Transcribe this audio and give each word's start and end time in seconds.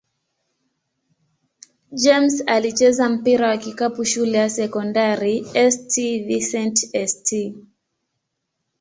James 1.91 2.43
alicheza 2.47 3.09
mpira 3.09 3.47
wa 3.49 3.57
kikapu 3.57 4.05
shule 4.05 4.37
ya 4.37 4.49
sekondari 4.49 5.45
St. 5.71 6.01
Vincent-St. 6.25 7.53